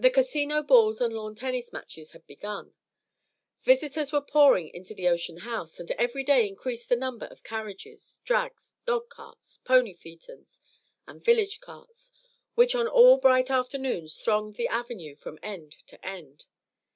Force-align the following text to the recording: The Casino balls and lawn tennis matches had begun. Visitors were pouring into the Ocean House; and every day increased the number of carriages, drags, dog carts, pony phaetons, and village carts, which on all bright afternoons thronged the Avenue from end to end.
The 0.03 0.09
Casino 0.09 0.63
balls 0.63 0.99
and 0.99 1.13
lawn 1.13 1.35
tennis 1.35 1.71
matches 1.71 2.13
had 2.13 2.25
begun. 2.25 2.73
Visitors 3.59 4.11
were 4.11 4.19
pouring 4.19 4.67
into 4.69 4.95
the 4.95 5.07
Ocean 5.07 5.37
House; 5.37 5.79
and 5.79 5.91
every 5.91 6.23
day 6.23 6.47
increased 6.47 6.89
the 6.89 6.95
number 6.95 7.27
of 7.27 7.43
carriages, 7.43 8.19
drags, 8.25 8.73
dog 8.87 9.09
carts, 9.09 9.57
pony 9.63 9.93
phaetons, 9.93 10.59
and 11.05 11.23
village 11.23 11.59
carts, 11.59 12.11
which 12.55 12.73
on 12.73 12.87
all 12.87 13.17
bright 13.17 13.51
afternoons 13.51 14.17
thronged 14.17 14.55
the 14.55 14.67
Avenue 14.67 15.13
from 15.13 15.37
end 15.43 15.73
to 15.85 16.03
end. 16.03 16.47